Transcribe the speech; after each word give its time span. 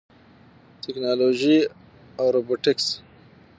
ټیکنالوژي 0.81 1.57
او 2.19 2.25
روبوټکس 2.35 2.85